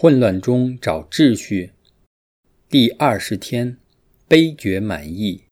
[0.00, 1.72] 混乱中找秩序。
[2.68, 3.78] 第二十天，
[4.28, 5.42] 悲觉满意。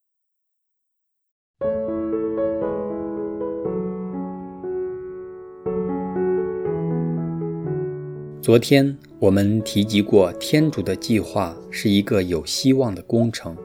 [8.40, 13.56] 昨天我们提及过，天主的计划是一个有希望的工程。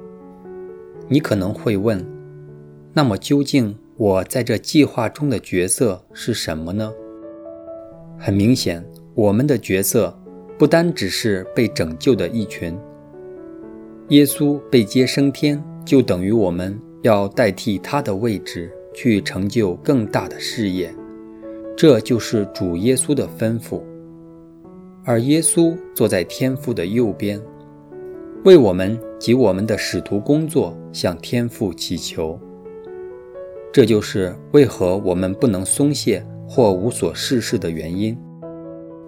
[1.08, 2.04] 你可能会问，
[2.92, 6.92] 那么究竟我在这计划中的角色是什么呢？
[8.18, 10.20] 很明显，我们的角色
[10.62, 12.78] 不单只是被拯救的一群。
[14.10, 20.94] 耶稣被接升天，就等于我们要代替他的位置去成就更大的事业，
[21.76, 23.82] 这就是主耶稣的吩咐。
[25.04, 27.42] 而耶稣坐在天父的右边，
[28.46, 32.40] 为我们及我们的使徒工作向天父祈求。
[33.74, 38.16] 这就是为何我们不能松懈或无所事事的原因。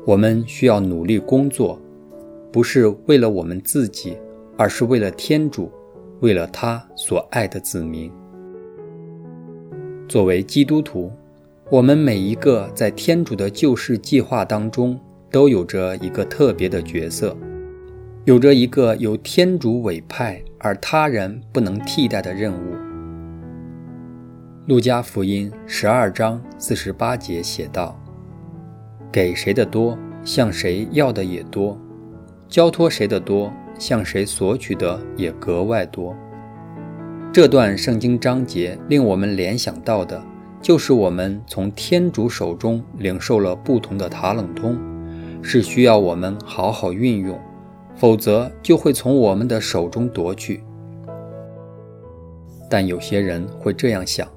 [0.05, 1.79] 我们需要努力工作，
[2.51, 4.17] 不是为了我们自己，
[4.57, 5.71] 而是为了天主，
[6.19, 8.11] 为了他所爱的子民。
[10.07, 11.11] 作为基督徒，
[11.69, 14.99] 我们每一个在天主的救世计划当中。
[15.33, 17.35] 都有着一个特别的角色，
[18.23, 22.75] 有着一个由天主委派而他人不能替代的任务。
[24.67, 27.99] 路加福音十二章四十八节写道
[29.13, 31.77] ：“给谁的多，向谁要的也多；
[32.49, 36.15] 交托谁的多，向谁索取的也格外多。”
[37.31, 40.19] 这段圣经章节令我们联想到的，
[40.59, 44.75] 就是我们从天主手中领受了不同的塔冷通。
[45.43, 47.37] 是需要我们好好运用，
[47.95, 50.63] 否则就会从我们的手中夺去。
[52.67, 54.27] 但有些人会这样想：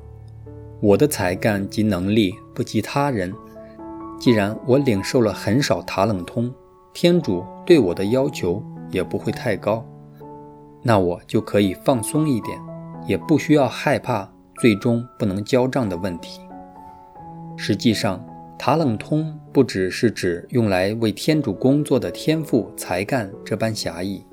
[0.81, 3.33] 我的才干及能力不及他人，
[4.19, 6.53] 既然我领受了很少塔冷通，
[6.93, 9.87] 天主对我的要求也不会太高，
[10.83, 12.59] 那我就可以放松一点，
[13.07, 16.41] 也不需要害怕最终不能交账的问题。
[17.57, 18.25] 实际上，
[18.59, 24.25] 塔冷通不只是指用来为天主工作的天赋才干这般狭义，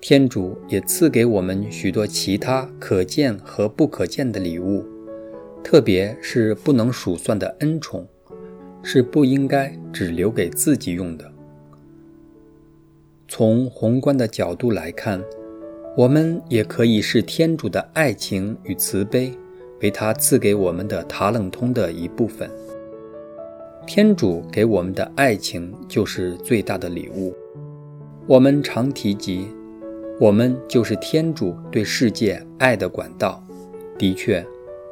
[0.00, 4.84] 天主也赐给我们许多其他可见和不可见的礼物，
[5.62, 8.04] 特别是不能数算的恩宠，
[8.82, 11.30] 是不应该只留给自己用的。
[13.28, 15.22] 从宏观的角度来看，
[15.96, 19.32] 我们也可以视天主的爱情与慈悲
[19.80, 22.50] 为他赐给我们的塔冷通的一部分。
[23.86, 27.34] 天主给我们的爱情就是最大的礼物。
[28.26, 29.48] 我们常提及，
[30.20, 33.42] 我们就是天主对世界爱的管道。
[33.98, 34.46] 的确，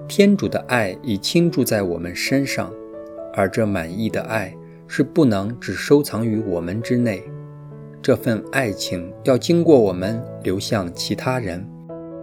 [0.08, 2.72] 天主的爱已倾注在我们身上，
[3.34, 7.22] 而这满意的爱是不能只收藏于我们之内。
[8.02, 11.66] 这份爱情要经过我们流向其他人，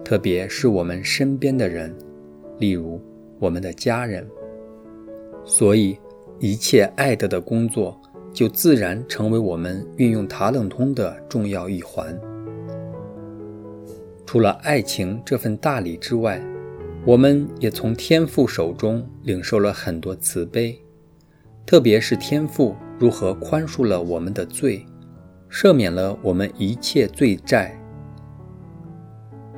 [0.03, 1.95] 特别是我们身边的人，
[2.59, 3.01] 例如
[3.39, 4.27] 我们的家人。
[5.45, 5.97] 所以。
[6.39, 7.99] 一切爱的的工作，
[8.31, 12.15] 就自然成为我们运用塔冷通的重要一环。
[14.23, 16.39] 除了爱情这份大礼之外，
[17.03, 20.79] 我们也从天父手中领受了很多慈悲，
[21.67, 24.85] 特别是天父如何宽恕了我们的罪，
[25.51, 27.77] 赦免了我们一切罪债。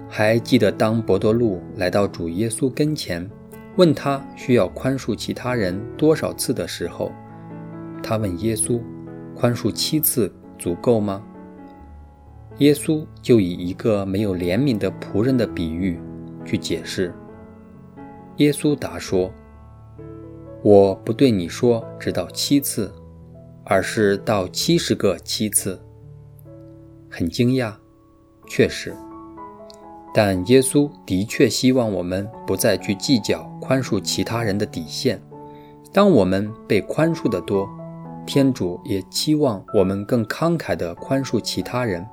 [0.10, 3.30] 还记得当伯多禄来到主耶稣跟前。
[3.76, 7.12] 问他需要宽恕其他人多少次的时候，
[8.04, 8.82] 他问耶稣
[9.38, 11.24] ：“宽恕七次足够吗？”
[12.58, 15.98] 耶稣就以一个没有怜悯的仆人的比喻
[16.44, 17.14] 去解释。
[18.38, 19.32] 耶稣答说
[20.62, 22.94] ：“我不对你说直到七次，
[23.64, 25.80] 而是到七十个七次。”
[27.10, 27.74] 很惊讶，
[28.48, 28.94] 确实。
[30.14, 35.22] 但耶稣的确希望我们不再去计较宽恕其他人的底线。
[35.94, 37.68] 当我们被宽恕的多，
[38.26, 42.06] 天主也期望我们更慷慨地宽恕其他人。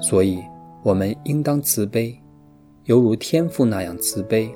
[0.00, 0.42] 所以，
[0.82, 2.20] 我们应当慈悲，
[2.84, 4.54] 犹如天父那样慈悲，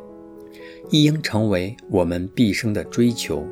[0.91, 3.45] 亦应成为我们毕生的追求。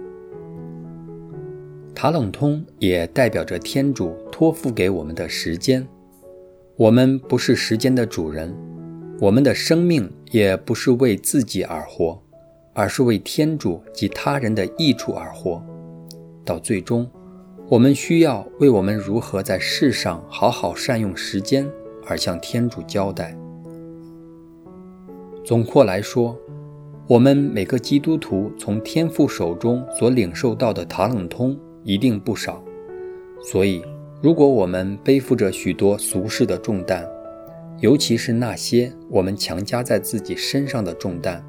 [1.94, 5.86] 塔冷通也代表着天主托付给我们的时间。
[6.76, 8.54] 我们不是时间的主人。
[9.20, 12.22] 我们的生命也不是为自己而活，
[12.72, 15.60] 而是为天主及他人的益处而活。
[16.44, 17.10] 到最终，
[17.68, 21.68] 我们需要为我们如何在世上好好善用时间
[22.06, 23.36] 而向天主交代。
[25.44, 26.38] 总括来说，
[27.08, 32.62] 我们每个基督徒从天父手中所领受到的塔冷通一定不少，
[33.42, 33.82] 所以
[34.20, 37.08] 如果我们背负着许多俗世的重担，
[37.80, 41.42] 尤其是那些我们强加在自己身上的重担，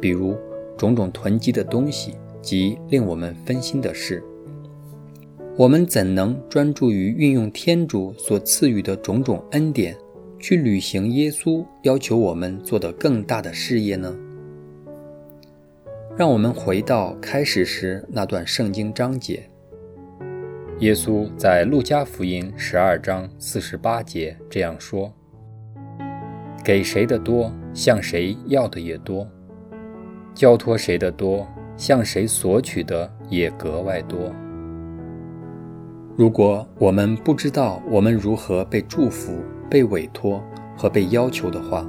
[0.00, 0.34] 比如
[0.74, 4.24] 种种囤积的东西及令我们分心的事，
[5.58, 9.94] 我们怎能专注于运用天主所赐予的种种恩典，
[10.38, 14.16] 去履行耶稣要求我们做的更大的事业呢？
[16.18, 19.48] 让我们回到开始时那段圣经章节。
[20.80, 25.12] 耶稣在路加福音十二章四十八节这样说
[26.64, 29.24] ：“给谁的多，向谁要的也多；
[30.34, 34.18] 交托谁的多，向谁索取的也格外多。”
[36.18, 39.38] 如果我们不知道我们如何被祝福、
[39.70, 40.42] 被委托
[40.76, 41.88] 和被要求的话，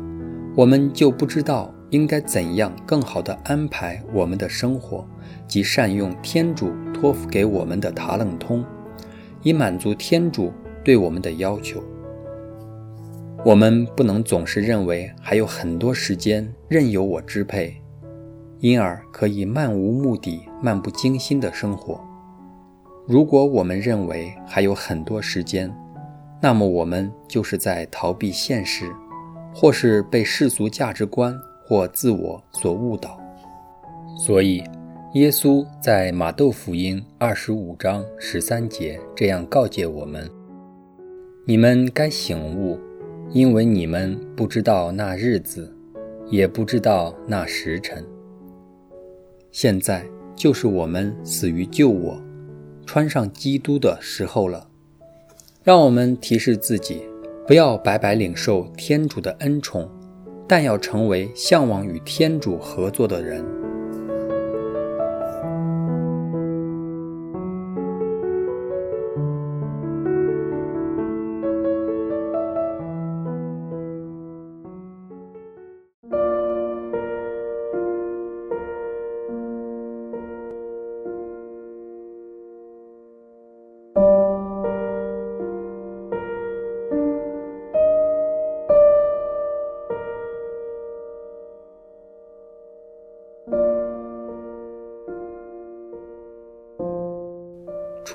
[0.55, 5.05] 我们就不知道应该怎样更好地安排我们的生活，
[5.47, 8.63] 及善用天主托付给我们的塔冷通。
[9.41, 10.51] 以满足天主
[10.83, 11.81] 对我们的要求，
[13.45, 17.81] 我们不能总是认为还有很多时间任由我支配，
[18.59, 22.01] 因而可以漫无目的、漫不经心的生活。
[23.07, 25.73] 如果我们认为还有很多时间，
[26.41, 28.91] 那么我们就是在逃避现实，
[29.53, 31.33] 或是被世俗价值观
[31.69, 33.17] 或自我所误导。
[34.25, 34.61] 所以。
[35.13, 40.29] 耶稣在马窦福音二十五章十三节这样告诫我们
[41.47, 42.77] ：“你们该醒悟，
[43.31, 45.75] 因为你们不知道那日子，
[46.29, 48.05] 也不知道那时辰。
[49.49, 50.05] 现在
[50.35, 52.21] 就是我们死于救我、
[52.85, 54.69] 穿上基督的时候了。
[55.63, 57.01] 让我们提示自己，
[57.47, 59.89] 不要白白领受天主的恩宠，
[60.49, 63.45] 但要成为向往与天主合作的人。”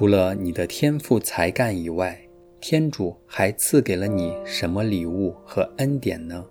[0.05, 2.21] 除了你的天赋才干以外，
[2.61, 6.45] 天主还赐给了你什么礼物和恩典呢？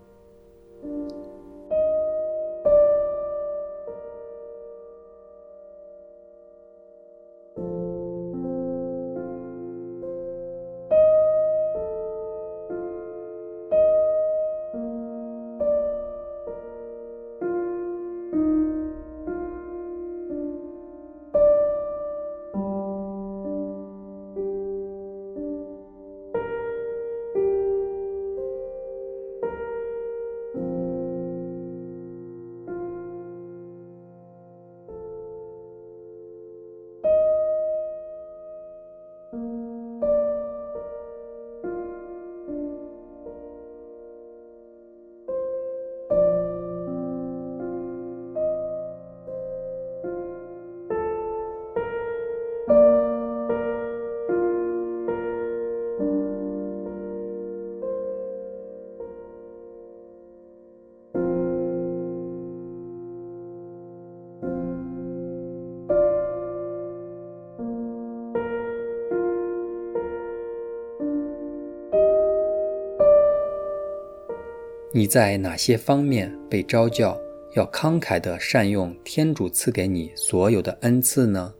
[74.95, 77.19] 你在哪些方面被招教，
[77.55, 81.51] 要慷慨地善用天主赐给你所有的恩赐呢？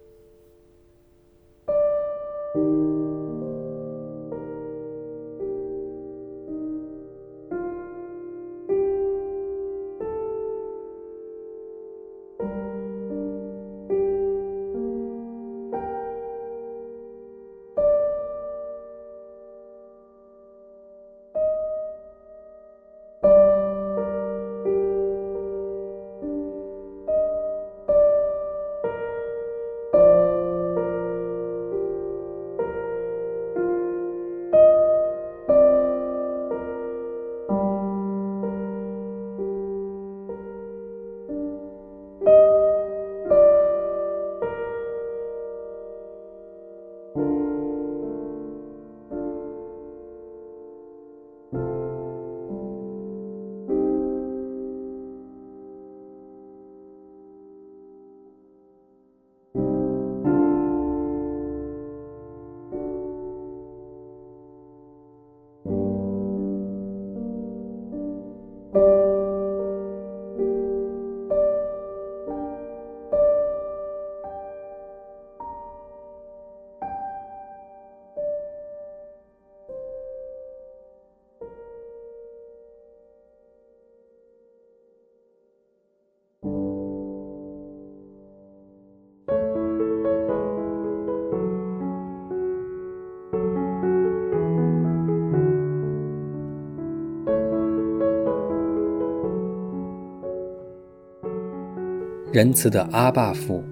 [102.33, 103.63] 仁慈的阿爸父，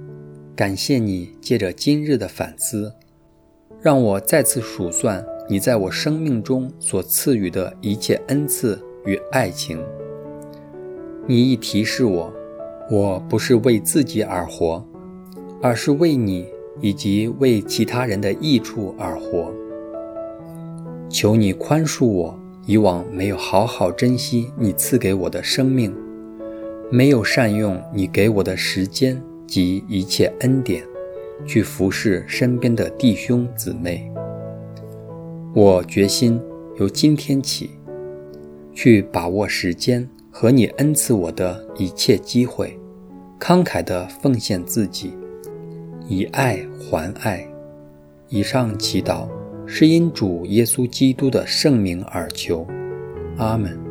[0.55, 2.93] 感谢你借着今日的反思，
[3.81, 9.83] 让我再次数算你在我生命中所赐予的一切恩赐与爱情。
[11.25, 12.31] 你一提示我，
[12.91, 14.85] 我不是为自己而活，
[15.59, 16.47] 而是为你
[16.79, 19.51] 以及为其他人的益处而活。
[21.09, 25.91] 求你宽恕我以往没有好好珍惜你赐给我的生命。
[26.93, 30.83] 没有善用你给我的时间及一切恩典，
[31.45, 34.11] 去服侍身边的弟兄姊妹。
[35.55, 36.37] 我决心
[36.77, 37.69] 由今天起，
[38.73, 42.77] 去把握时间和你恩赐我的一切机会，
[43.39, 45.13] 慷慨地奉献自己，
[46.09, 47.47] 以爱还爱。
[48.27, 49.29] 以上祈祷
[49.65, 52.67] 是因主耶稣基督的圣名而求，
[53.37, 53.90] 阿门。